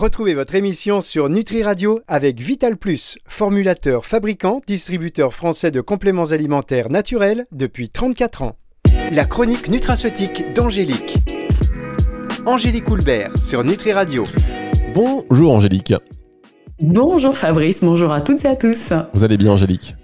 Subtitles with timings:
[0.00, 6.30] Retrouvez votre émission sur Nutri Radio avec Vital Plus, formulateur, fabricant, distributeur français de compléments
[6.30, 8.56] alimentaires naturels depuis 34 ans.
[9.12, 11.18] La chronique nutraceutique d'Angélique.
[12.46, 14.22] Angélique Houlbert sur Nutri Radio.
[14.94, 15.92] Bonjour Angélique.
[16.80, 18.94] Bonjour Fabrice, bonjour à toutes et à tous.
[19.12, 19.96] Vous allez bien Angélique?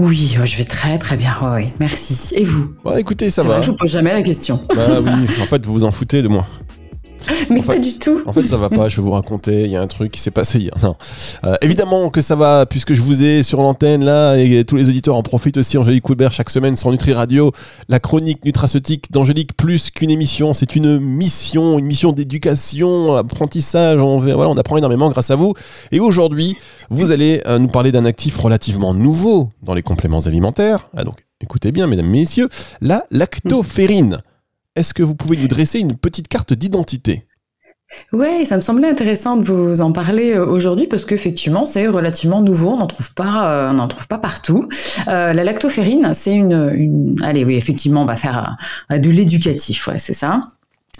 [0.00, 2.34] Oui, oh, je vais très très bien, oui, merci.
[2.34, 2.74] Et vous?
[2.84, 3.50] Bah, Écoutez, ça va.
[3.50, 4.60] Vrai que je vous pose jamais la question.
[4.74, 6.44] Bah oui, en fait, vous vous en foutez de moi.
[7.50, 8.20] Mais pas du tout.
[8.26, 8.88] En fait, ça va pas.
[8.88, 9.62] Je vais vous raconter.
[9.64, 10.72] Il y a un truc qui s'est passé hier.
[10.82, 10.96] Non.
[11.44, 14.88] Euh, évidemment que ça va, puisque je vous ai sur l'antenne là, et tous les
[14.88, 15.78] auditeurs en profitent aussi.
[15.78, 17.52] Angélique Coulbert chaque semaine sur Nutri Radio,
[17.88, 24.00] la chronique nutraceutique d'Angélique, plus qu'une émission, c'est une mission, une mission d'éducation, apprentissage.
[24.00, 25.54] On, voilà, on apprend énormément grâce à vous.
[25.90, 26.56] Et aujourd'hui,
[26.90, 30.88] vous allez euh, nous parler d'un actif relativement nouveau dans les compléments alimentaires.
[30.96, 32.48] Ah, donc, écoutez bien, mesdames, messieurs,
[32.80, 34.22] la lactoférine.
[34.74, 37.26] Est-ce que vous pouvez nous dresser une petite carte d'identité?
[38.12, 42.40] Oui, ça me semblait intéressant de vous en parler euh, aujourd'hui parce qu'effectivement, c'est relativement
[42.40, 42.70] nouveau.
[42.70, 44.66] On n'en trouve pas, euh, on n'en trouve pas partout.
[45.08, 48.56] Euh, la lactoférine, c'est une, allez, oui, effectivement, on va faire
[48.90, 50.42] de l'éducatif, ouais, c'est ça.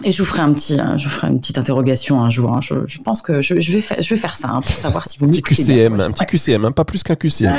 [0.03, 2.53] Et je vous ferai un petit, je ferai une petite interrogation un jour.
[2.53, 2.59] Hein.
[2.61, 5.27] Je, pense que je, vais, faire, je vais faire ça hein, pour savoir si vous.
[5.27, 7.55] Petit QCM, un petit QCM, pas plus qu'un QCM.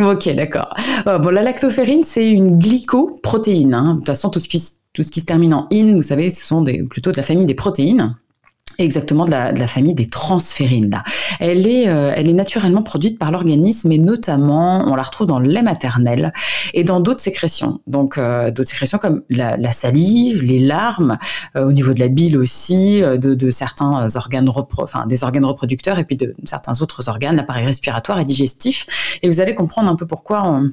[0.00, 0.74] Ok, d'accord.
[1.04, 3.74] bon, la lactoférine, c'est une glycoprotéine.
[3.74, 3.94] Hein.
[3.94, 4.60] De toute façon, tout ce qui
[4.96, 7.22] tout ce qui se termine en in, vous savez, ce sont des, plutôt de la
[7.22, 8.14] famille des protéines.
[8.78, 11.02] Exactement de la, de la, famille des transférines.
[11.38, 15.38] Elle est, euh, elle est naturellement produite par l'organisme et notamment on la retrouve dans
[15.38, 16.32] le lait maternel
[16.74, 17.80] et dans d'autres sécrétions.
[17.86, 21.18] Donc euh, d'autres sécrétions comme la, salive, les larmes,
[21.56, 26.04] euh, au niveau de la bile aussi, de, certains organes, enfin des organes reproducteurs et
[26.04, 29.18] puis de certains autres organes, l'appareil respiratoire et digestif.
[29.22, 30.70] Et vous allez comprendre un peu pourquoi on,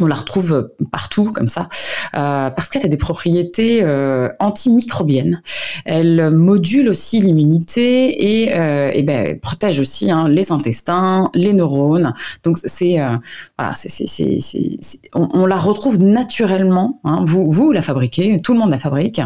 [0.00, 1.68] on la retrouve partout comme ça,
[2.14, 5.42] euh, parce qu'elle a des propriétés euh, antimicrobiennes.
[5.84, 11.52] Elle module aussi l'immunité et, euh, et ben, elle protège aussi hein, les intestins, les
[11.52, 12.12] neurones.
[12.44, 13.16] Donc c'est euh,
[13.58, 13.74] voilà,
[15.14, 17.00] on, on, la retrouve naturellement.
[17.04, 17.24] Hein.
[17.26, 19.20] Vous, vous la fabriquez, tout le monde la fabrique.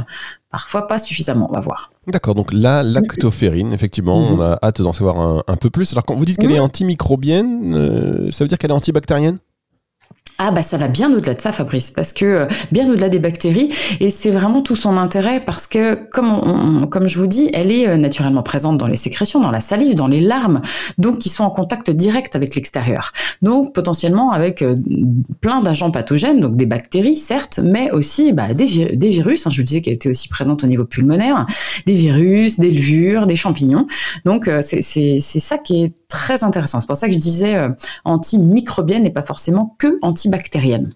[0.50, 1.90] Parfois pas suffisamment, on va voir.
[2.06, 5.92] D'accord, donc la lactoférine, effectivement, on a hâte d'en savoir un, un, peu plus.
[5.92, 9.38] Alors quand vous dites qu'elle est antimicrobienne, euh, ça veut dire qu'elle est antibactérienne?
[10.44, 13.20] Ah bah ça va bien au-delà de ça Fabrice, parce que euh, bien au-delà des
[13.20, 13.68] bactéries,
[14.00, 17.86] et c'est vraiment tout son intérêt parce que comme, comme je vous dis, elle est
[17.86, 20.60] euh, naturellement présente dans les sécrétions, dans la salive, dans les larmes,
[20.98, 23.12] donc qui sont en contact direct avec l'extérieur.
[23.40, 24.74] Donc potentiellement avec euh,
[25.40, 29.58] plein d'agents pathogènes, donc des bactéries certes, mais aussi bah, des, des, virus, hein, je
[29.58, 31.46] vous disais qu'elle était aussi présente au niveau pulmonaire,
[31.86, 33.86] des virus, des levures, des champignons.
[34.24, 36.80] Donc c'est ça qui est très intéressant.
[36.80, 37.56] C'est pour ça que je disais
[38.04, 40.92] antimicrobienne et pas forcément que anti bactérienne.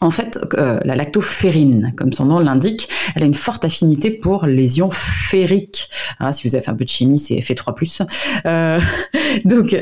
[0.00, 4.46] En fait, euh, la lactoférine, comme son nom l'indique, elle a une forte affinité pour
[4.46, 5.90] les ions ferriques.
[6.20, 8.06] Ah, si vous avez fait un peu de chimie, c'est F3+.
[8.46, 8.78] Euh,
[9.44, 9.76] donc,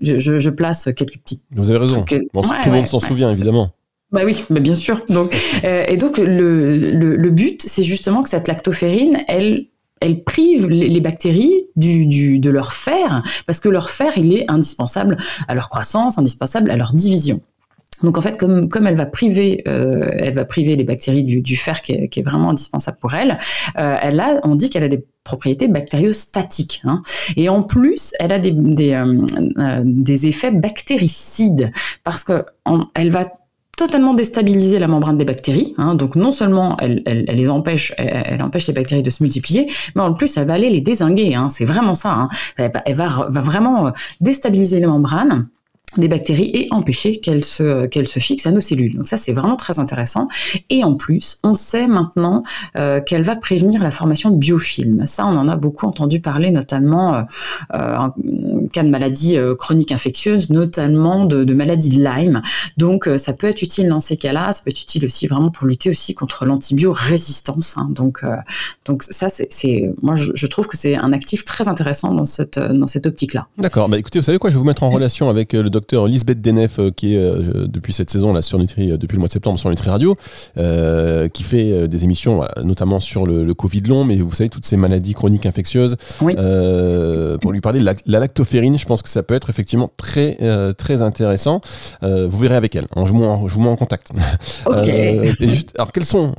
[0.00, 1.44] je, je, place quelques petites...
[1.50, 2.02] Vous avez raison.
[2.04, 3.70] tout le monde s'en souvient, évidemment.
[4.10, 5.04] Bah oui, mais bien sûr.
[5.10, 9.66] Donc, euh, et donc, le, le, but, c'est justement que cette lactoférine, elle
[10.00, 14.50] elle prive les bactéries du, du, de leur fer, parce que leur fer, il est
[14.50, 15.16] indispensable
[15.46, 17.40] à leur croissance, indispensable à leur division.
[18.02, 21.40] Donc en fait, comme, comme elle va priver, euh, elle va priver les bactéries du,
[21.40, 23.38] du fer qui est, qui est, vraiment indispensable pour elle,
[23.78, 26.82] euh, elle a, on dit qu'elle a des propriétés bactériostatiques.
[26.84, 27.02] Hein.
[27.36, 29.26] Et en plus, elle a des, des, euh,
[29.58, 31.70] euh des effets bactéricides
[32.02, 32.44] parce que
[32.94, 33.24] elle va
[33.76, 35.74] totalement déstabiliser la membrane des bactéries.
[35.78, 35.94] Hein.
[35.94, 39.70] Donc non seulement elle, elle, elle les empêche, elle, empêche les bactéries de se multiplier,
[39.94, 41.34] mais en plus elle va aller les désinguer.
[41.34, 41.48] Hein.
[41.48, 42.12] C'est vraiment ça.
[42.12, 42.28] Hein.
[42.56, 45.48] Elle, va, va, va, vraiment euh, déstabiliser les membranes
[45.96, 48.96] des bactéries et empêcher qu'elles se, qu'elles se fixent à nos cellules.
[48.96, 50.28] Donc ça, c'est vraiment très intéressant.
[50.70, 52.42] Et en plus, on sait maintenant
[52.76, 55.06] euh, qu'elle va prévenir la formation de biofilms.
[55.06, 57.22] Ça, on en a beaucoup entendu parler, notamment euh,
[57.74, 62.40] euh en cas de maladies chroniques infectieuses, notamment de, de maladies de Lyme.
[62.78, 64.52] Donc ça peut être utile dans ces cas-là.
[64.52, 67.76] Ça peut être utile aussi vraiment pour lutter aussi contre l'antibiorésistance.
[67.76, 67.88] Hein.
[67.90, 68.22] Donc,
[68.86, 72.58] donc ça, c'est, moi, je, je, trouve que c'est un actif très intéressant dans cette,
[72.58, 73.46] dans cette optique-là.
[73.58, 73.88] D'accord.
[73.88, 74.50] Bah écoutez, vous savez quoi?
[74.50, 77.18] Je vais vous mettre en relation avec le docteur docteur Lisbeth Denef, euh, qui est
[77.18, 79.90] euh, depuis cette saison là sur Nutri, euh, depuis le mois de septembre sur Nutri
[79.90, 80.16] Radio,
[81.32, 85.14] qui fait des émissions notamment sur le, Covid long, mais vous savez toutes ces maladies
[85.14, 85.96] chroniques infectieuses.
[86.18, 90.36] pour lui parler de la, lactoférine, je pense que ça peut être effectivement très
[90.74, 91.60] très intéressant.
[92.02, 92.86] vous verrez avec elle.
[92.94, 94.10] Hein, je, vous en, je, vous mets en contact.
[94.66, 96.32] alors quelles sont,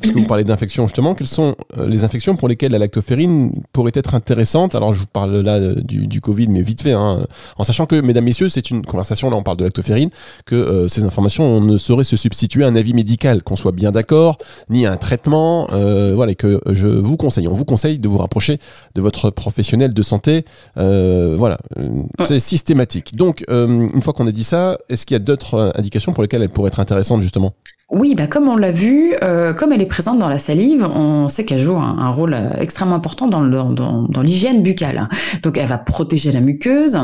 [0.00, 4.14] puisque vous parlez d'infections justement, quelles sont les infections pour lesquelles la lactoférine pourrait être
[4.14, 4.74] intéressante?
[4.74, 7.26] Alors je vous parle là du, du Covid, mais vite fait, hein,
[7.56, 10.10] en sachant que mesdames messieurs, c'est une conversation, là on parle de lactoferrine,
[10.44, 14.38] que ces informations ne sauraient se substituer à un avis médical, qu'on soit bien d'accord,
[14.68, 15.66] ni à un traitement,
[16.14, 18.58] voilà, et que je vous conseille, on vous conseille de vous rapprocher
[18.94, 20.44] de votre professionnel de santé,
[20.76, 21.58] voilà,
[22.24, 23.16] c'est systématique.
[23.16, 26.42] Donc, une fois qu'on a dit ça, est-ce qu'il y a d'autres indications pour lesquelles
[26.42, 27.54] elle pourrait être intéressante justement?
[27.90, 31.28] Oui, bah comme on l'a vu, euh, comme elle est présente dans la salive, on
[31.28, 35.08] sait qu'elle joue un, rôle euh, extrêmement important dans, dans l'hygiène buccale.
[35.42, 36.96] Donc elle va protéger la muqueuse,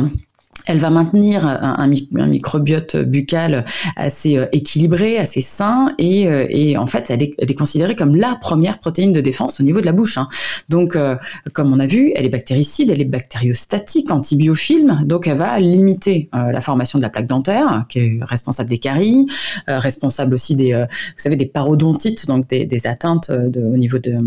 [0.66, 3.64] elle va maintenir un, microbiote buccal
[3.96, 8.36] assez euh, équilibré, assez sain, et, euh, et en fait, elle est, considérée comme la
[8.40, 10.18] première protéine de défense au niveau de la bouche.
[10.18, 10.28] Hein.
[10.68, 11.16] Donc, euh,
[11.52, 16.28] comme on a vu, elle est bactéricide, elle est bactériostatique, antibiofilm, donc elle va limiter
[16.32, 19.26] la formation de la plaque dentaire, qui est responsable des caries,
[19.66, 24.18] responsable aussi des, vous savez, des parodontites, donc des, des atteintes de, au niveau de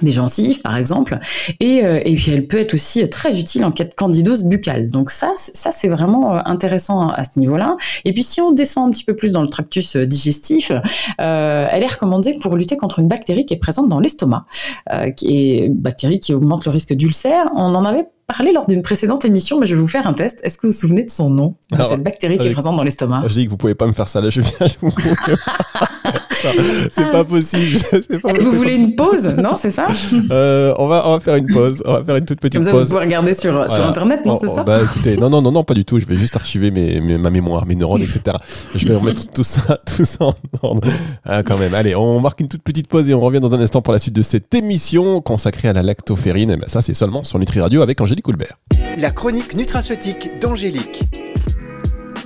[0.00, 1.18] des gencives par exemple
[1.60, 4.88] et, euh, et puis elle peut être aussi très utile en cas de candidose buccale
[4.88, 8.88] donc ça ça c'est vraiment euh, intéressant à ce niveau-là et puis si on descend
[8.88, 12.76] un petit peu plus dans le tractus euh, digestif euh, elle est recommandée pour lutter
[12.76, 14.46] contre une bactérie qui est présente dans l'estomac
[14.92, 18.66] euh, qui est une bactérie qui augmente le risque d'ulcère on en avait parlé lors
[18.66, 20.40] d'une précédente émission, mais je vais vous faire un test.
[20.42, 22.82] Est-ce que vous vous souvenez de son nom, de cette bactérie qui est présente dans
[22.82, 23.22] l'estomac?
[23.26, 24.66] Je dis que vous pouvez pas me faire ça là, je viens.
[24.66, 24.90] Je vous...
[26.92, 27.78] c'est pas possible.
[28.22, 29.26] vous voulez une pause?
[29.38, 29.86] Non, c'est ça?
[30.30, 31.82] Euh, on, va, on va faire une pause.
[31.86, 32.88] On va faire une toute petite Comme ça, pause.
[32.88, 34.62] Vous pouvez regarder sur, sur Internet, non, c'est ça?
[34.64, 35.98] Bah écoutez, non, non, non, non, pas du tout.
[35.98, 38.36] Je vais juste archiver mes, ma mémoire, mes neurones, etc.
[38.74, 40.82] Je vais remettre tout ça, tout ça en ordre.
[41.24, 41.74] Ah, quand même.
[41.74, 43.98] Allez, on marque une toute petite pause et on revient dans un instant pour la
[43.98, 46.50] suite de cette émission consacrée à la lactoferrine.
[46.50, 48.58] Et ben, ça, c'est seulement sur Nutri Radio avec Angélique Coulbert.
[48.98, 51.04] La chronique nutraceutique d'Angélique.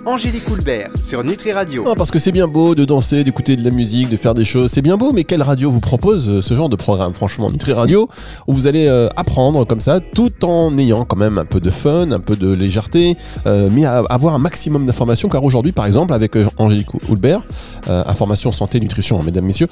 [0.06, 1.82] Angélique Coulbert sur Nutri Radio.
[1.98, 4.70] Parce que c'est bien beau de danser, d'écouter de la musique, de faire des choses,
[4.70, 7.72] c'est bien beau, mais quelle radio vous propose euh, ce genre de programme Franchement, Nutri
[7.72, 8.08] Radio,
[8.46, 11.70] où vous allez euh, apprendre comme ça, tout en ayant quand même un peu de
[11.70, 13.16] fun, un peu de légèreté,
[13.48, 17.42] euh, mais avoir un maximum d'informations, car aujourd'hui, par exemple, avec Angélique Coulbert,
[17.88, 19.66] information santé, nutrition, mesdames, messieurs,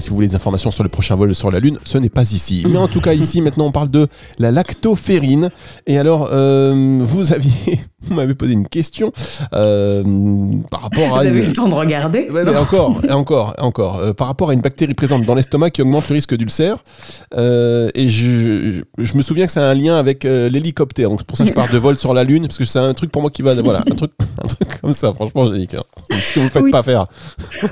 [0.00, 2.30] si vous voulez des informations sur le prochain vol sur la Lune, ce n'est pas
[2.30, 2.66] ici.
[2.68, 4.06] Mais en tout cas, ici, maintenant, on parle de
[4.38, 5.48] la lactoferrine.
[5.86, 9.12] Et alors, vous aviez, vous m'avez posé une question.
[10.70, 11.22] Par rapport à.
[11.22, 13.98] Vous avez eu le temps de regarder mais Encore, et encore, et encore.
[13.98, 16.78] Euh, par rapport à une bactérie présente dans l'estomac qui augmente le risque d'ulcère.
[17.36, 21.10] Euh, et je, je, me souviens que c'est un lien avec l'hélicoptère.
[21.10, 22.78] Donc c'est pour ça que je parle de vol sur la Lune, parce que c'est
[22.78, 23.54] un truc pour moi qui va.
[23.54, 25.74] Voilà, un truc, un truc comme ça, franchement, Angélique.
[25.74, 25.82] Hein.
[26.10, 27.06] Ce que vous ne faites pas faire.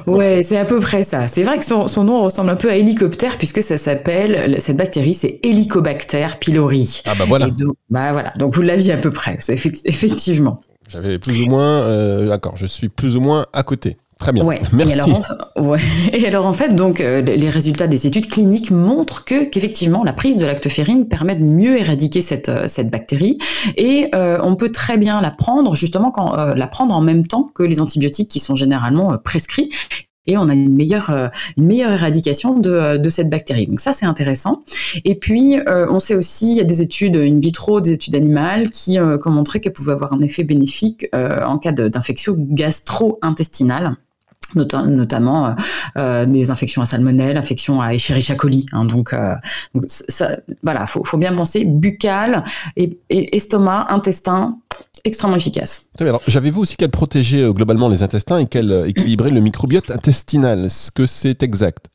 [0.06, 1.28] Ouais, c'est à peu près ça.
[1.28, 4.56] C'est vrai que son, son, nom ressemble un peu à hélicoptère, puisque ça s'appelle.
[4.60, 7.02] Cette bactérie, c'est Helicobacter pylori.
[7.06, 7.46] Ah bah voilà.
[7.48, 8.32] Donc, bah voilà.
[8.38, 9.38] Donc vous l'aviez à peu près.
[9.48, 10.60] Effectivement.
[10.88, 13.96] J'avais plus ou moins, euh, d'accord, je suis plus ou moins à côté.
[14.18, 14.44] Très bien.
[14.72, 14.92] Merci.
[14.98, 15.22] Et alors,
[15.56, 15.78] ouais.
[16.12, 20.14] et alors, en fait, donc euh, les résultats des études cliniques montrent que qu'effectivement la
[20.14, 23.38] prise de lactoferrine permet de mieux éradiquer cette euh, cette bactérie
[23.76, 27.62] et on peut très bien la prendre justement quand la prendre en même temps que
[27.62, 29.70] les antibiotiques qui sont généralement prescrits
[30.26, 33.66] et on a une meilleure, euh, une meilleure éradication de, euh, de cette bactérie.
[33.66, 34.62] Donc ça, c'est intéressant.
[35.04, 38.14] Et puis, euh, on sait aussi, il y a des études in vitro, des études
[38.14, 43.92] animales qui, ont montré qu'elle pouvait avoir un effet bénéfique en cas d'infection gastro-intestinale
[44.54, 45.54] notamment
[45.96, 48.66] euh, des infections à salmonelle, infections à Escherichia coli.
[48.72, 49.34] Hein, donc, euh,
[49.74, 52.44] donc ça, voilà, faut, faut bien penser buccal,
[52.76, 54.58] et, et estomac, intestin,
[55.04, 55.86] extrêmement efficace.
[56.28, 59.90] J'avais vu aussi qu'elle protégeait euh, globalement les intestins et qu'elle euh, équilibrait le microbiote
[59.90, 60.66] intestinal?
[60.66, 61.86] Est-ce que c'est exact?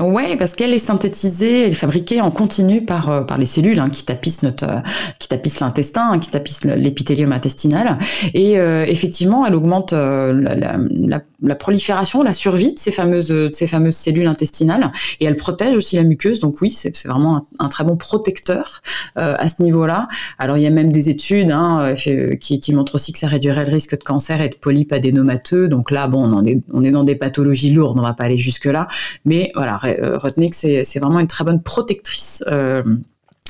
[0.00, 3.80] Ouais, parce qu'elle est synthétisée, elle est fabriquée en continu par euh, par les cellules
[3.80, 4.80] hein, qui tapissent notre euh,
[5.18, 7.98] qui tapissent l'intestin, hein, qui tapissent l'épithélium intestinal,
[8.32, 11.20] et euh, effectivement, elle augmente la, la, la,
[11.58, 14.90] prolifération, la survie de ces fameuses ces fameuses cellules intestinales,
[15.20, 16.40] et elle protège aussi la muqueuse.
[16.40, 18.82] Donc oui, c'est vraiment un, très bon protecteur
[19.16, 20.08] à ce niveau-là.
[20.38, 21.94] Alors il y a même des études hein,
[22.40, 25.68] qui, qui montrent aussi que ça réduirait le risque de cancer et de polypes adénomateux.
[25.68, 28.88] Donc là, bon, on, est dans des pathologies lourdes, on va pas aller jusque là,
[29.24, 32.82] mais voilà euh, retenez que c'est vraiment une très bonne protectrice euh,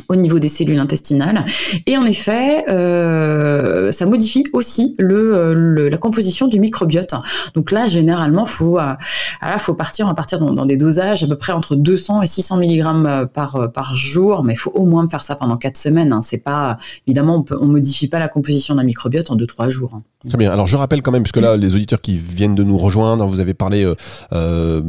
[0.08, 1.44] au niveau des cellules intestinales.
[1.86, 7.14] Et en effet, euh, ça modifie aussi le, la composition du microbiote.
[7.54, 8.94] Donc là, généralement, faut, euh,
[9.58, 13.70] faut partir, partir dans, des dosages à peu près entre 200 et 600 mg par,
[13.72, 16.12] par jour, mais il faut au moins faire ça pendant 4 semaines.
[16.12, 16.20] Hein.
[16.22, 19.94] C'est pas, évidemment, on ne modifie pas la composition d'un microbiote en 2-3 jours.
[19.94, 20.02] Hein.
[20.26, 20.50] Très bien.
[20.50, 23.38] Alors je rappelle quand même, puisque là, les auditeurs qui viennent de nous rejoindre, vous
[23.38, 23.94] avez parlé, euh,
[24.32, 24.82] euh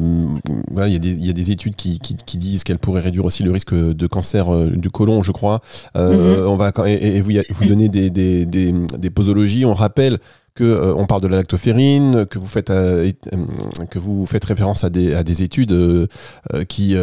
[0.88, 3.76] il, y y, a des études qui, qui, disent qu'elle pourrait réduire aussi le risque
[3.76, 5.62] de cancer euh, du côlon, je crois.
[5.96, 6.48] Euh, mm-hmm.
[6.48, 9.66] On va et, et vous, vous donnez des, des, des, des posologies.
[9.66, 10.20] On rappelle
[10.56, 14.90] que euh, on parle de la lactoferrine, que vous faites que vous faites référence à
[14.90, 15.76] des, à des études
[16.68, 16.96] qui,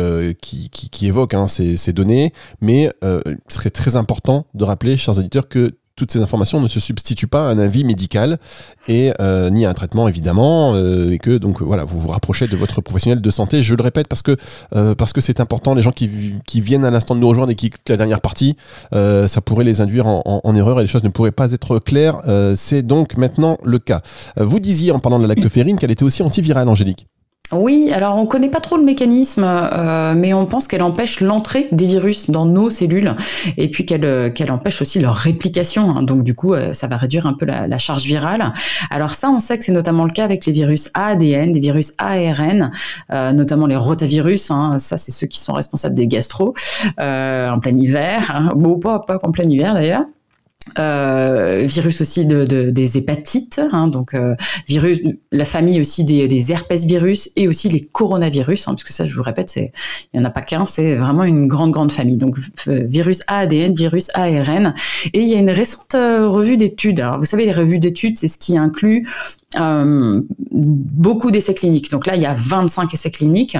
[0.42, 4.96] qui, qui, qui, évoquent hein, ces, ces, données, mais ce serait très important de rappeler,
[4.96, 8.38] chers auditeurs, que toutes ces informations ne se substituent pas à un avis médical
[8.86, 12.46] et euh, ni à un traitement évidemment euh, et que donc voilà vous vous rapprochez
[12.46, 13.62] de votre professionnel de santé.
[13.62, 14.36] Je le répète parce que
[14.74, 15.74] euh, parce que c'est important.
[15.74, 16.06] Les gens qui,
[16.60, 18.56] viennent à l'instant de nous rejoindre et qui la dernière partie
[18.92, 22.20] ça pourrait les induire en, erreur et les choses ne pourraient pas être claires.
[22.56, 24.02] C'est donc maintenant le cas.
[24.36, 27.06] Vous disiez en parlant de la lactoférine qu'elle était aussi antivirale Angélique
[27.52, 31.20] oui, alors on ne connaît pas trop le mécanisme, euh, mais on pense qu'elle empêche
[31.20, 33.14] l'entrée des virus dans nos cellules
[33.56, 35.90] et puis qu'elle euh, qu'elle empêche aussi leur réplication.
[35.90, 36.02] Hein.
[36.02, 38.52] donc du coup, euh, ça va réduire un peu la, charge virale.
[38.90, 41.92] Alors ça, on sait que c'est notamment le cas avec les virus ADN, des virus
[41.98, 42.72] ARN,
[43.10, 44.50] notamment les rotavirus.
[44.50, 46.54] Hein, ça, c'est ceux qui sont responsables des gastro
[46.98, 48.32] en plein hiver.
[48.34, 48.52] Hein.
[48.56, 50.04] Bon, pas, pas en plein hiver d'ailleurs.
[50.78, 54.35] Euh, virus aussi de, de des hépatites, hein, donc euh,
[54.66, 58.92] virus, la famille aussi des, des herpès virus et aussi les coronavirus, hein, parce que
[58.92, 59.70] ça, je vous répète, il
[60.12, 62.16] y en a pas qu'un, c'est vraiment une grande grande famille.
[62.16, 64.75] Donc virus ADN, virus ARN,
[65.14, 67.00] et il y a une récente euh, revue d'études.
[67.00, 69.08] Alors vous savez, les revues d'études, c'est ce qui inclut
[69.58, 70.20] euh,
[70.50, 71.90] beaucoup d'essais cliniques.
[71.90, 73.56] Donc là, il y a 25 essais cliniques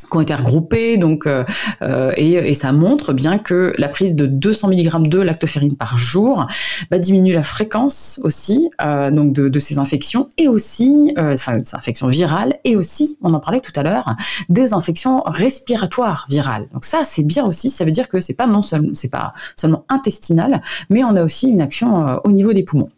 [0.00, 1.44] qui ont été regroupés, donc euh,
[1.82, 6.46] euh, et, ça montre bien que la prise de 200 mg de lactoferrine par jour
[6.90, 12.08] va diminuer la fréquence aussi euh, donc de, ces infections et aussi euh, des infections
[12.08, 14.16] virales et aussi, on en parlait tout à l'heure,
[14.48, 16.66] des infections respiratoires virales.
[16.72, 19.32] Donc ça c'est bien aussi, ça veut dire que c'est pas non seulement c'est pas
[19.56, 22.88] seulement intestinal, mais on a aussi une action au niveau des poumons.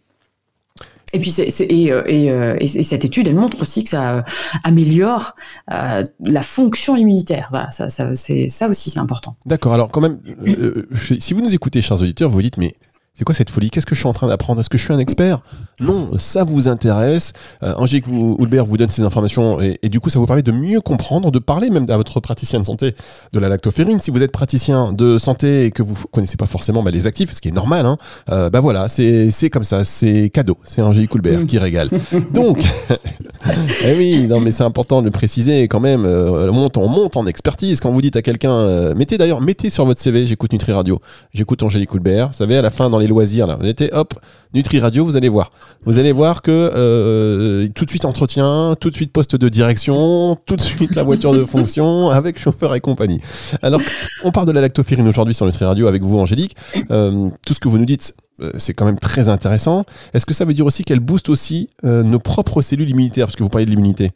[1.13, 4.13] Et puis, c'est, et, euh, et, euh, et, cette étude, elle montre aussi que ça
[4.13, 4.23] euh,
[4.65, 5.35] améliore
[5.71, 7.49] euh, la fonction immunitaire.
[7.51, 9.37] Voilà, ça, ça, c'est, ça aussi, c'est important.
[9.45, 9.75] D'accord.
[9.75, 10.89] Alors, quand même, euh,
[11.21, 12.75] si vous nous écoutez, chers auditeurs, vous dites, mais
[13.15, 13.69] c'est quoi cette folie?
[13.69, 14.61] Qu'est-ce que je suis en train d'apprendre?
[14.61, 15.43] Est-ce que je suis un expert?
[15.81, 17.35] Non, ça vous intéresse.
[17.63, 20.51] Euh, Angélique Houlbert vous donne ces informations et, et, du coup, ça vous permet de
[20.51, 22.95] mieux comprendre, de parler même à votre praticien de santé
[23.35, 23.99] de la lactoférine.
[23.99, 27.35] Si vous êtes praticien de santé et que vous connaissez pas forcément bah, les actifs,
[27.35, 27.99] ce qui est normal, hein,
[28.31, 30.57] euh, bah voilà, c'est comme ça, c'est cadeau.
[30.65, 31.91] C'est Angélique Houlbert qui régale.
[32.33, 32.65] Donc,
[33.85, 36.07] eh oui, non, mais c'est important de le préciser quand même.
[36.07, 37.79] Euh, on, monte, on monte en expertise.
[37.81, 40.99] Quand vous dites à quelqu'un, mettez d'ailleurs, mettez sur votre CV, j'écoute Nutri Radio,
[41.35, 42.29] j'écoute Angélique Houlbert.
[42.29, 43.59] Vous savez, à la fin, dans les loisirs là.
[43.61, 44.15] On était hop,
[44.55, 45.51] Nutri Radio, vous allez voir.
[45.85, 50.39] Vous allez voir que euh, tout de suite entretien, tout de suite poste de direction,
[50.47, 53.21] tout de suite la voiture de fonction avec chauffeur et compagnie.
[53.63, 53.81] Alors,
[54.25, 56.57] on parle de la lactoférine aujourd'hui sur Nutri Radio avec vous Angélique.
[56.91, 58.15] Euh, tout ce que vous nous dites
[58.59, 59.85] c'est quand même très intéressant.
[60.15, 63.27] Est-ce que ça veut dire aussi qu'elle booste aussi euh, nos propres cellules immunitaires?
[63.27, 64.11] Parce que vous parlez de l'immunité.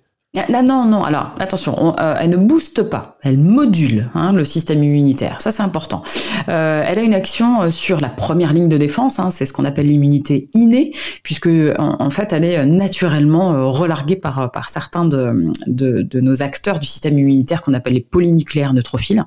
[0.50, 1.05] Non, non, non.
[1.05, 5.40] Alors, attention, on, euh, elle ne booste pas, elle module hein, le système immunitaire.
[5.40, 6.02] Ça, c'est important.
[6.49, 9.19] Euh, elle a une action sur la première ligne de défense.
[9.19, 14.16] Hein, c'est ce qu'on appelle l'immunité innée, puisque en, en, fait, elle est naturellement relarguée
[14.16, 18.73] par par certains de, de, de nos acteurs du système immunitaire qu'on appelle les polynucléaires
[18.73, 19.25] neutrophiles.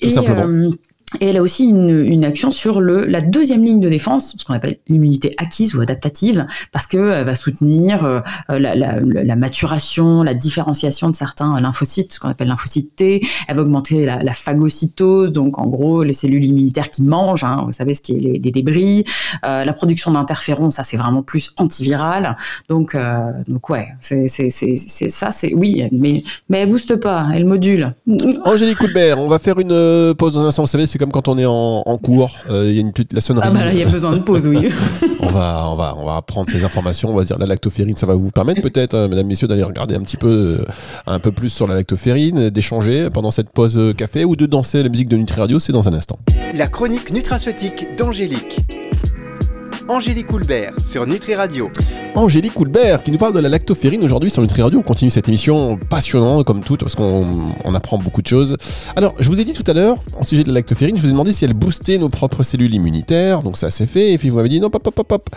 [0.00, 0.46] Tout Et, simplement.
[0.46, 0.70] Euh,
[1.20, 4.44] et elle a aussi une, une, action sur le, la deuxième ligne de défense, ce
[4.44, 10.22] qu'on appelle l'immunité acquise ou adaptative, parce qu'elle va soutenir euh, la, la, la, maturation,
[10.22, 13.26] la différenciation de certains lymphocytes, ce qu'on appelle lymphocyte T.
[13.48, 17.62] Elle va augmenter la, la, phagocytose, donc en gros les cellules immunitaires qui mangent, hein,
[17.64, 19.04] vous savez ce qui est les, les débris.
[19.46, 22.36] Euh, la production d'interférons, ça c'est vraiment plus antiviral.
[22.68, 27.94] Donc, euh, donc ouais, c'est ça, c'est oui, mais, mais elle booste pas, elle module.
[28.44, 30.62] Angélique Coulbert, on va faire une euh, pause dans un instant.
[30.62, 32.92] Vous savez, c'est comme quand on est en, en cours, euh, il y a une
[33.12, 33.46] la sonnerie.
[33.48, 34.68] Ah bah là, il y a besoin de pause, oui.
[35.20, 37.10] on va, on va, on va prendre ces informations.
[37.10, 39.62] On va se dire la lactoférine, ça va vous permettre peut-être, euh, mesdames, messieurs, d'aller
[39.62, 40.64] regarder un petit peu, euh,
[41.06, 44.88] un peu plus sur la lactoférine, d'échanger pendant cette pause café ou de danser la
[44.88, 45.60] musique de Nutri Radio.
[45.60, 46.18] C'est dans un instant.
[46.54, 48.60] La chronique nutraceutique d'Angélique.
[49.88, 51.70] Angélique Houlbert sur Nutri Radio.
[52.14, 54.80] Angélique Houlbert qui nous parle de la lactoférine aujourd'hui sur Nutri Radio.
[54.80, 58.54] On continue cette émission passionnante comme toute parce qu'on on apprend beaucoup de choses.
[58.96, 61.08] Alors, je vous ai dit tout à l'heure, en sujet de la lactoférine, je vous
[61.08, 63.42] ai demandé si elle boostait nos propres cellules immunitaires.
[63.42, 64.12] Donc ça s'est fait.
[64.12, 65.30] Et puis vous m'avez dit non, pop, pop, pop, pop.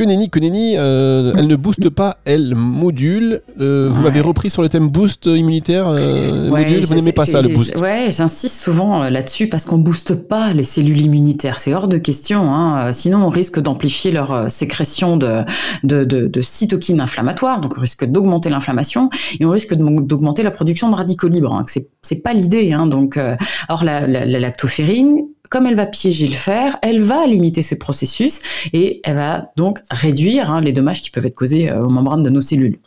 [0.00, 3.42] Que nenni, que nenni, euh, elle ne booste pas, elle module.
[3.60, 4.04] Euh, vous ouais.
[4.04, 6.86] m'avez repris sur le thème boost immunitaire, euh, ouais, module.
[6.86, 10.62] Vous n'aimez pas ça, le boost Ouais, j'insiste souvent là-dessus parce qu'on booste pas les
[10.62, 11.58] cellules immunitaires.
[11.58, 12.50] C'est hors de question.
[12.50, 12.94] Hein.
[12.94, 15.42] Sinon, on risque d'amplifier leur sécrétion de,
[15.82, 17.60] de, de, de, cytokines inflammatoires.
[17.60, 21.52] Donc, on risque d'augmenter l'inflammation et on risque d'augmenter la production de radicaux libres.
[21.52, 21.66] Hein.
[22.00, 22.72] C'est, pas l'idée.
[22.72, 22.86] Hein.
[22.86, 27.60] Donc, alors la, la, la lactoférine, comme elle va piéger le fer, elle va limiter
[27.60, 28.40] ces processus
[28.72, 32.30] et elle va donc réduire hein, les dommages qui peuvent être causés aux membranes de
[32.30, 32.78] nos cellules.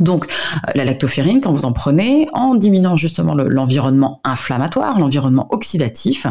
[0.00, 0.26] Donc,
[0.74, 6.26] la lactoférine, quand vous en prenez, en diminuant justement l'environnement le, inflammatoire, l'environnement oxydatif,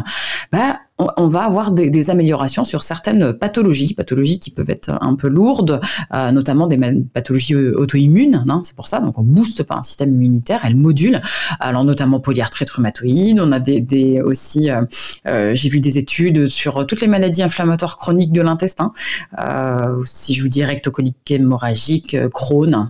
[0.52, 5.28] bah, on, va avoir des, améliorations sur certaines pathologies, pathologies qui peuvent être un peu
[5.28, 5.80] lourdes,
[6.14, 6.78] euh, notamment des
[7.12, 8.42] pathologies auto-immunes.
[8.48, 11.20] Hein, c'est pour ça, donc on booste pas un système immunitaire, elle module.
[11.60, 13.40] Alors notamment polyarthrite rhumatoïde.
[13.40, 14.82] On a des, aussi, euh,
[15.26, 18.90] euh, j'ai vu des études sur toutes les maladies inflammatoires chroniques de l'intestin.
[20.04, 22.88] si je vous dis rectocolique hémorragique, Crohn,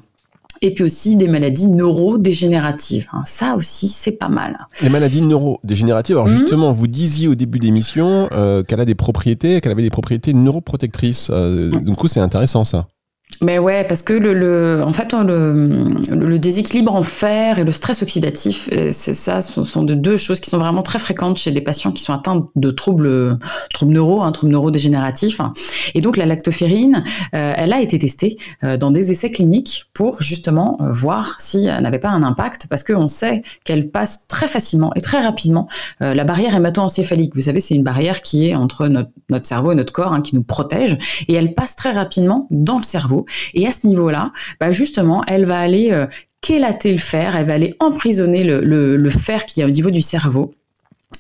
[0.63, 3.09] et puis aussi des maladies neurodégénératives.
[3.13, 3.23] Hein.
[3.25, 4.57] Ça aussi, c'est pas mal.
[4.83, 6.39] Les maladies neurodégénératives, alors mhm.
[6.39, 10.35] justement, vous disiez au début d'émission euh, qu'elle a des propriétés, qu'elle avait des propriétés
[10.35, 11.29] neuroprotectrices.
[11.31, 12.87] Euh, du coup, c'est intéressant ça.
[13.43, 17.73] Mais ouais, parce que le, le en fait, le, le, déséquilibre en fer et le
[17.73, 21.37] stress oxydatif, euh, c'est ça, ce sont de deux choses qui sont vraiment très fréquentes
[21.37, 23.39] chez des patients qui sont atteints de troubles,
[23.75, 25.41] troubles neuro, hein, trouble neurodégénératif.
[25.95, 27.05] Et donc la lactoferrine,
[27.35, 31.83] euh, elle a été testée euh, dans des essais cliniques pour justement voir si elle
[31.83, 35.69] n'avait pas un impact, parce qu'on sait qu'elle passe très facilement et très rapidement
[36.01, 37.35] la barrière hémato-encéphalique.
[37.35, 40.21] Vous savez, c'est une barrière qui est entre notre, notre cerveau et notre corps, hein,
[40.21, 40.97] qui nous protège,
[41.29, 43.16] et elle passe très rapidement dans le cerveau
[43.55, 46.07] et à ce niveau-là, bah justement, elle va aller euh,
[46.41, 50.53] kélater le fer, elle va aller emprisonner le fer qui est au niveau du cerveau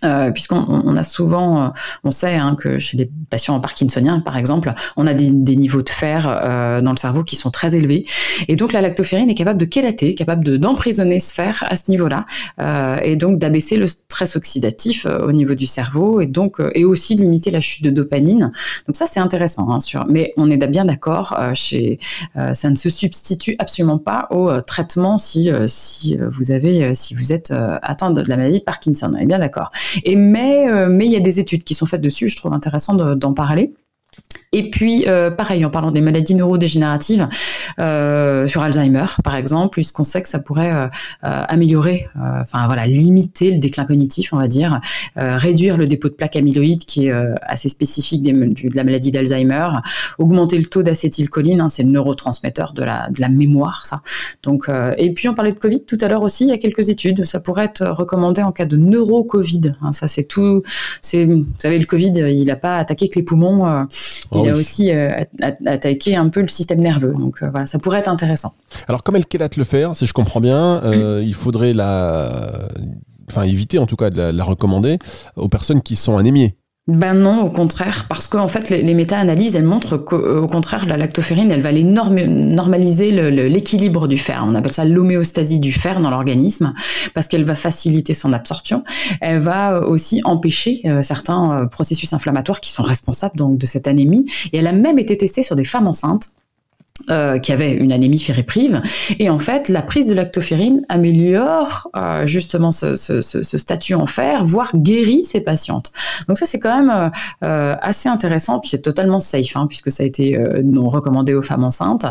[0.05, 1.69] euh, puisqu'on on a souvent, euh,
[2.05, 5.83] on sait hein, que chez les patients parkinsoniens, par exemple, on a des, des niveaux
[5.83, 8.05] de fer euh, dans le cerveau qui sont très élevés,
[8.49, 12.26] et donc la lactoferrine est capable de kélater, capable d'emprisonner ce fer à ce niveau-là,
[12.61, 17.14] euh, et donc d'abaisser le stress oxydatif au niveau du cerveau, et donc et aussi
[17.14, 18.52] de limiter la chute de dopamine.
[18.87, 21.99] Donc ça c'est intéressant, hein, sur, mais on est bien d'accord, chez
[22.35, 27.52] ça ne se substitue absolument pas au traitement si si vous avez si vous êtes
[27.83, 29.12] atteint de la maladie de Parkinson.
[29.14, 29.71] On est bien d'accord.
[30.06, 32.28] Euh, mais il y a des études qui sont faites dessus.
[32.28, 33.75] Je trouve intéressant d'en parler.
[34.53, 37.29] Et puis, euh, pareil, en parlant des maladies neurodégénératives,
[37.79, 40.87] euh, sur Alzheimer, par exemple, puisqu'on sait que ça pourrait euh,
[41.25, 44.81] euh améliorer, euh, enfin voilà, limiter le déclin cognitif, on va dire,
[45.19, 47.12] euh, réduire le dépôt de plaques amyloïdes qui est
[47.43, 49.69] assez spécifique de la maladie d'Alzheimer,
[50.19, 54.03] augmenter le taux d'acétylcholine, hein, c'est le neurotransmetteur de la, de la mémoire, ça.
[54.43, 56.88] Donc, et puis on parlait de Covid tout à l'heure aussi, il y a quelques
[56.88, 59.73] études, ça pourrait être recommandé en cas de neuro-Covid.
[59.83, 60.62] Hein, ça, c'est tout.
[60.62, 63.87] Vous savez, le Covid, il n'a pas attaqué que les poumons.
[64.37, 65.11] Oh il a aussi euh,
[65.66, 67.14] attaqué un peu le système nerveux.
[67.14, 68.55] Donc euh, voilà, ça pourrait être intéressant.
[68.88, 72.31] Alors comme elle quélate le faire, si je comprends bien, euh, il faudrait la,
[73.28, 74.99] enfin éviter en tout cas de la recommander
[75.37, 76.57] aux personnes qui sont anémiées.
[76.88, 81.50] Ben non, au contraire, parce qu'en fait, les, méta-analyses, elles montrent qu'au contraire, la lactoferrine,
[81.50, 84.44] elle va aller normaliser l'équilibre du fer.
[84.46, 86.75] On appelle ça l'homéostasie du fer dans l'organisme,
[87.12, 88.85] parce qu'elle va faciliter son absorption.
[89.20, 93.88] Elle va aussi empêcher euh, certains euh, processus inflammatoires qui sont responsables donc de cette
[93.88, 94.25] anémie.
[94.53, 96.29] Et elle a même été testée sur des femmes enceintes
[97.09, 98.82] euh, qui avait une anémie ferriprive.
[99.20, 104.72] Et en fait, la prise de lactoferrine améliore euh, justement ce, statut en fer, voire
[104.74, 105.92] guérit ces patientes.
[106.26, 107.12] Donc ça, c'est quand même
[107.44, 110.37] euh, assez intéressant, puis c'est totalement safe, hein, puisque ça a été
[110.74, 112.06] recommandé aux femmes enceintes.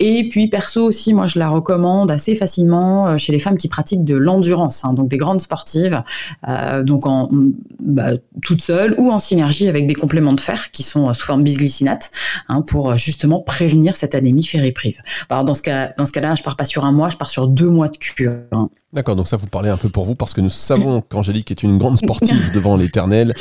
[0.00, 4.04] Et puis perso aussi, moi, je la recommande assez facilement chez les femmes qui pratiquent
[4.04, 6.02] de l'endurance, hein, donc des grandes sportives,
[6.82, 7.28] donc en
[7.80, 11.44] bah, toutes seules ou en synergie avec des compléments de fer qui sont sous forme
[11.44, 12.10] bisglycinate,
[12.48, 14.98] hein, pour justement prévenir cette anémie ferriprive.
[15.28, 17.30] Alors dans ce cas, dans ce cas-là, je pars pas sur un mois, je pars
[17.30, 18.32] sur deux mois de cure.
[18.92, 21.62] D'accord, donc ça vous parlez un peu pour vous parce que nous savons qu'Angélique est
[21.62, 23.32] une grande sportive devant l'éternel.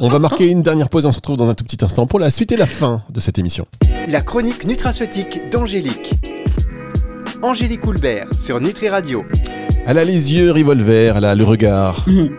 [0.00, 2.06] On va marquer une dernière pause et on se retrouve dans un tout petit instant
[2.06, 3.66] pour la suite et la fin de cette émission.
[4.08, 6.14] La chronique nutraceutique d'Angélique.
[7.42, 9.24] Angélique Coulbert sur Nutri Radio.
[9.84, 12.30] Elle a les yeux revolver, elle a le regard mhm.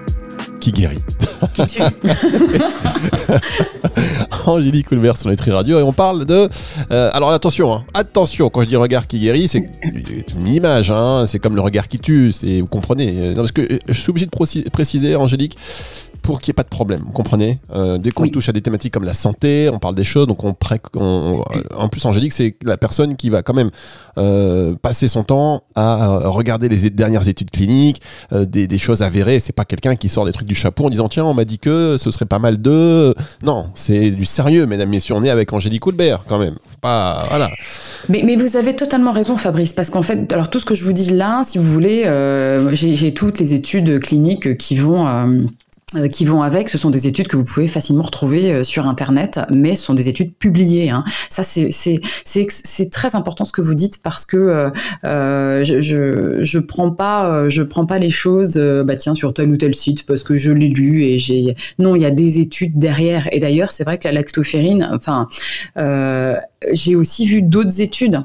[0.62, 1.04] qui guérit.
[4.46, 6.50] Angélique Coulbert sur Nutri Radio et on parle de.
[6.92, 7.84] Euh, alors attention, hein.
[7.94, 9.62] attention, quand je dis regard qui guérit, c'est
[10.38, 13.34] une image, hein, c'est comme le regard qui tue, vous comprenez.
[13.36, 15.58] Parce que euh, je suis obligé de préciser, Angélique,
[16.24, 17.04] pour qu'il n'y ait pas de problème.
[17.06, 17.60] Vous comprenez?
[17.76, 20.44] Euh, Dès qu'on touche à des thématiques comme la santé, on parle des choses, donc
[20.44, 20.56] on,
[20.96, 21.44] on,
[21.76, 23.70] en plus Angélique, c'est la personne qui va quand même
[24.18, 29.02] euh, passer son temps à euh, regarder les dernières études cliniques, euh, des, des, choses
[29.02, 29.40] avérées.
[29.40, 31.60] C'est pas quelqu'un qui sort des trucs du chapeau en disant tiens, on m'a dit
[31.60, 33.14] que ce serait pas mal de.
[33.44, 35.16] Non, c'est du sérieux, mesdames, messieurs.
[35.16, 36.56] On est avec Angélique Coulbert quand même.
[36.82, 37.50] Pas voilà.
[38.08, 40.86] Mais, mais vous avez totalement raison, Fabrice, parce qu'en fait, alors tout ce que je
[40.86, 42.04] vous dis là, si vous voulez,
[42.74, 45.06] j'ai toutes les études cliniques qui vont
[46.12, 49.40] qui vont avec, ce sont des études que vous pouvez facilement retrouver euh, sur Internet,
[49.50, 50.90] mais ce sont des études publiées.
[50.90, 51.04] Hein.
[51.30, 54.70] Ça, c'est très important ce que vous dites parce que euh,
[55.06, 59.50] euh, je, je, je prends pas je prends pas les choses bah tiens sur tel
[59.50, 62.40] ou tel site parce que je l'ai lu et j'ai non il y a des
[62.40, 65.28] études derrière et d'ailleurs c'est vrai que la lactoferrine enfin
[66.72, 68.24] j'ai aussi vu d'autres études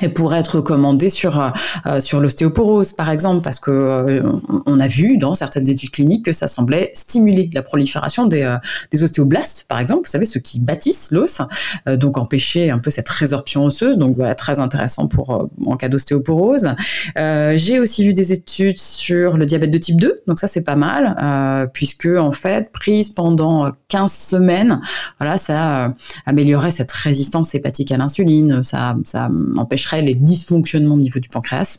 [0.00, 1.50] et pourrait être recommandée sur euh,
[1.86, 4.22] euh, sur l'ostéoporose par exemple parce que euh,
[4.64, 8.56] on a vu dans certaines études cliniques que ça semblait stimuler la prolifération des,
[8.90, 11.42] des ostéoblastes par exemple vous savez ceux qui bâtissent l'os
[11.86, 13.98] donc empêcher un peu cette résorption osseuse.
[13.98, 16.74] Donc voilà très intéressant pour en cas d'ostéoporose.
[17.16, 20.76] J'ai aussi vu des études sur le diabète de type 2 donc ça c'est pas
[20.76, 24.80] mal puisque en fait prise pendant 15 semaines
[25.18, 25.92] voilà ça
[26.26, 31.78] améliorerait cette résistance hépatique à l'insuline ça ça empêche les dysfonctionnements au niveau du pancréas.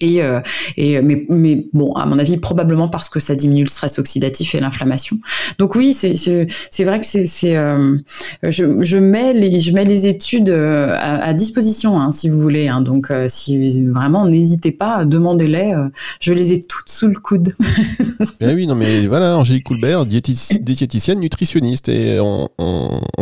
[0.00, 0.40] Et, euh,
[0.78, 5.18] mais, bon, à mon avis, probablement parce que ça diminue le stress oxydatif et l'inflammation.
[5.58, 7.96] Donc oui, c'est vrai que euh,
[8.42, 12.68] je, mets les études euh, à, disposition, hein, si vous voulez.
[12.68, 12.80] Hein.
[12.80, 15.74] donc si vraiment n'hésitez pas, demandez-les.
[16.20, 17.54] je les ai toutes sous le coude.
[18.40, 22.48] ben oui, non mais voilà, Angélique Coulbert, diététicienne, nutritionniste, et on,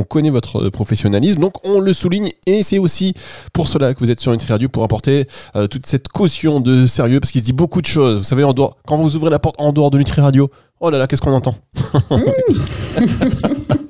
[0.09, 2.31] connaît votre professionnalisme, donc on le souligne.
[2.47, 3.13] Et c'est aussi
[3.53, 5.27] pour cela que vous êtes sur une Radio pour apporter
[5.69, 8.19] toute cette caution de sérieux parce qu'il se dit beaucoup de choses.
[8.19, 10.91] Vous savez, en dehors, quand vous ouvrez la porte en dehors de Nutri Radio, oh
[10.91, 11.55] là là, qu'est-ce qu'on entend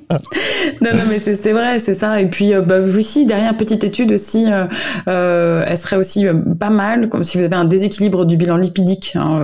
[0.81, 2.21] Non, non, mais c'est vrai, c'est ça.
[2.21, 4.65] Et puis, euh, bah, aussi, derrière, petite étude aussi, euh,
[5.07, 6.25] euh, elle serait aussi
[6.59, 9.39] pas mal, comme si vous avez un déséquilibre du bilan lipidique, hein,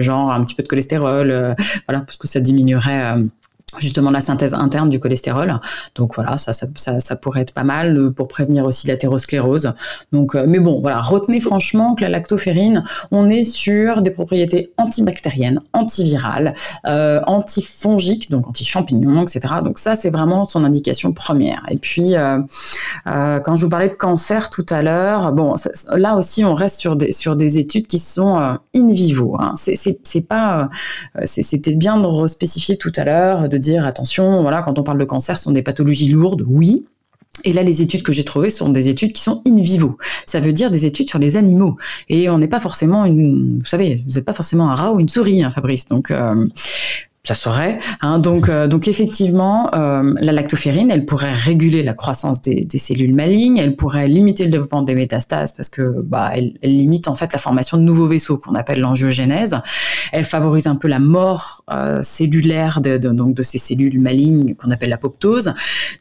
[0.00, 1.54] genre un petit peu de cholestérol,
[1.86, 3.14] voilà, parce que ça diminuerait
[3.78, 5.60] justement la synthèse interne du cholestérol.
[5.94, 6.66] Donc voilà, ça, ça,
[7.00, 9.72] ça, pourrait être pas mal euh, pour prévenir aussi l'athérosclérose.
[10.12, 14.72] Donc, euh, mais bon, voilà, retenez franchement que la lactoferrine, on est sur des propriétés
[14.78, 16.54] antibactériennes, antivirales,
[16.86, 19.56] euh, antifongiques, donc anti-champignons, etc.
[19.62, 21.64] Donc ça, c'est vraiment son indication première.
[21.70, 22.14] Et puis,
[23.04, 25.54] quand je vous parlais de cancer tout à l'heure, bon,
[25.94, 28.36] là aussi, on reste sur des sur des études qui sont
[28.74, 29.36] in vivo.
[29.38, 29.54] Hein.
[29.56, 30.70] C'est pas,
[31.24, 35.38] c'était bien de respécifier tout à l'heure dire attention, voilà, quand on parle de cancer,
[35.38, 36.84] ce sont des pathologies lourdes, oui,
[37.44, 39.96] et là, les études que j'ai trouvées sont des études qui sont in vivo.
[40.26, 41.76] Ça veut dire des études sur les animaux.
[42.08, 45.00] Et on n'est pas forcément une, vous savez, vous n'êtes pas forcément un rat ou
[45.00, 45.86] une souris, hein, Fabrice.
[45.86, 46.46] Donc, euh,
[47.24, 47.78] ça serait.
[48.00, 52.78] Hein, donc, euh, donc effectivement, euh, la lactoferrine, elle pourrait réguler la croissance des, des,
[52.78, 57.06] cellules malignes, elle pourrait limiter le développement des métastases parce que bah, elle, elle limite
[57.06, 59.58] en fait la formation de nouveaux vaisseaux qu'on appelle l'angiogénèse.
[60.12, 64.54] Elle favorise un peu la mort euh, cellulaire de, de, donc de ces cellules malignes
[64.54, 65.52] qu'on appelle l'apoptose.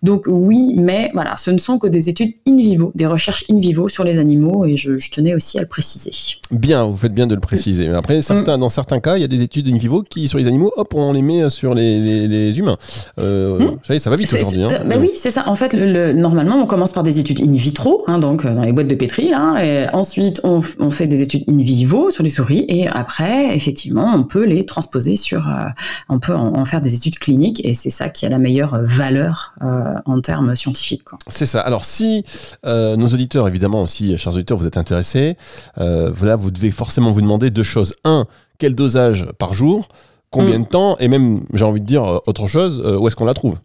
[0.03, 3.59] Donc oui, mais voilà, ce ne sont que des études in vivo, des recherches in
[3.59, 6.11] vivo sur les animaux et je, je tenais aussi à le préciser.
[6.51, 7.89] Bien, vous faites bien de le préciser.
[7.89, 8.61] Après, certains, mm.
[8.61, 10.93] dans certains cas, il y a des études in vivo qui sur les animaux, hop,
[10.93, 12.77] on les met sur les, les, humains.
[13.19, 13.77] Euh, hmm.
[13.83, 14.63] Ça ça va vite aujourd'hui.
[14.63, 14.69] Hein.
[14.85, 15.43] Bah oui, c'est ça.
[15.47, 18.61] En fait, le, normalement, on commence par des études in vitro, hein, donc euh, dans
[18.61, 19.29] les boîtes de pétri.
[19.29, 22.65] Là, et ensuite, on, on, fait des études in vivo sur les souris.
[22.69, 25.47] Et après, effectivement, on peut les transposer sur.
[25.47, 25.65] Euh,
[26.07, 27.59] on peut en, faire des études cliniques.
[27.65, 31.03] Et c'est ça qui a la meilleure valeur euh, en termes scientifiques.
[31.27, 31.61] C'est ça.
[31.61, 32.23] Alors, si
[32.65, 35.35] nos auditeurs, évidemment aussi, chers auditeurs, vous êtes intéressés,
[35.75, 37.93] voilà, vous devez forcément vous demander deux choses.
[38.05, 38.25] Un,
[38.57, 39.89] quel dosage par jour?
[40.29, 40.63] Combien mm.
[40.63, 43.25] de temps et même j'ai envie de dire euh, autre chose euh, où est-ce qu'on
[43.25, 43.57] la trouve?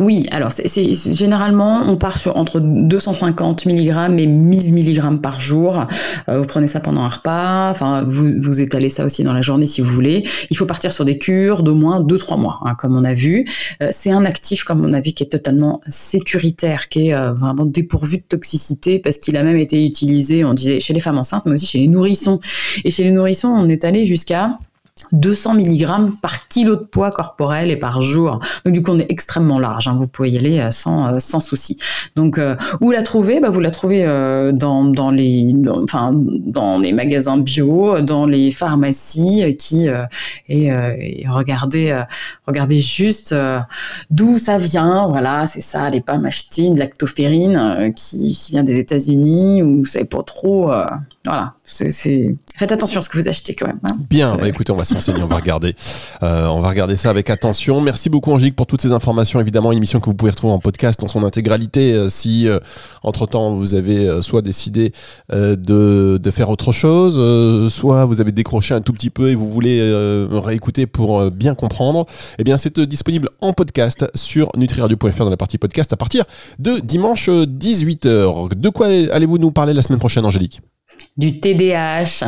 [0.00, 5.86] Oui, alors c'est généralement on part sur entre 250 mg et 1000 mg par jour.
[6.28, 9.40] Euh, vous prenez ça pendant un repas, enfin vous, vous étalez ça aussi dans la
[9.40, 10.24] journée si vous voulez.
[10.50, 13.46] Il faut partir sur des cures d'au moins 2-3 mois, hein, comme on a vu.
[13.90, 18.18] c'est un actif, comme on a vu, qui est totalement sécuritaire, qui est vraiment dépourvu
[18.18, 21.52] de toxicité parce qu'il a même été utilisé, on disait chez les femmes enceintes, mais
[21.52, 22.40] aussi chez les nourrissons.
[22.84, 24.50] Et chez les nourrissons, on est allé jusqu'à
[25.12, 28.40] 200 mg par kilo de poids corporel et par jour.
[28.64, 29.88] Donc du coup, on est extrêmement large.
[29.88, 29.96] Hein.
[29.98, 31.78] Vous pouvez y aller euh, sans, euh, sans souci.
[32.16, 33.40] Donc euh, où la trouver?
[33.40, 34.04] Bah, Vous la trouvez
[34.52, 39.86] dans, dans, les, enfin, dans les magasins bio, dans les pharmacies qui
[40.48, 42.02] et, et, regardez,
[42.46, 43.34] regardez juste
[44.10, 45.06] d'où ça vient.
[45.08, 50.04] Voilà, c'est ça, les pommes achetées, une lactoferrine qui, qui, vient des États-Unis ou c'est
[50.04, 50.70] pas trop.
[51.24, 53.78] Voilà, c'est faites attention à ce que vous achetez quand même.
[53.84, 53.96] Hein.
[54.10, 55.74] Bien, bah, écoutez, on va se renseigner, on va regarder,
[56.22, 57.80] euh, on va regarder ça avec attention.
[57.80, 59.38] Merci beaucoup Angélique pour toutes ces informations.
[59.38, 61.92] Évidemment, une émission que vous pouvez retrouver en podcast dans son intégralité.
[61.92, 62.58] Euh, si euh,
[63.04, 64.92] entre temps vous avez soit décidé
[65.30, 65.56] de,
[66.18, 69.80] de, faire autre chose, soit vous avez décroché un tout petit peu et vous voulez
[70.30, 72.06] réécouter pour bien comprendre,
[72.38, 76.24] eh bien c'est disponible en podcast sur nutriradio.fr dans la partie podcast à partir
[76.58, 78.54] de dimanche 18h.
[78.54, 80.60] De quoi allez-vous nous parler la semaine prochaine, Angélique?
[81.16, 82.24] Du TDAH.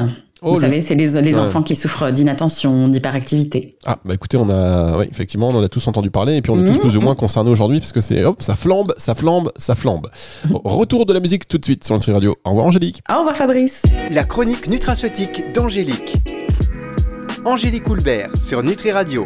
[0.47, 3.79] Oh, Vous savez, c'est les, enfants qui souffrent d'inattention, d'hyperactivité.
[3.87, 6.51] Ah, bah écoutez, on a, oui, effectivement, on en a tous entendu parler et puis
[6.51, 6.81] on est tous mmh.
[6.81, 10.11] plus ou moins concernés aujourd'hui parce que c'est, hop, ça flambe, ça flambe, ça flambe.
[10.53, 12.35] Retour de la musique tout de suite sur Nutri Radio.
[12.45, 13.03] Au revoir Angélique.
[13.11, 13.85] Au revoir Fabrice.
[14.11, 16.19] La chronique nutraceutique d'Angélique.
[17.47, 19.23] Angélique Houlbert sur Nutri Radio.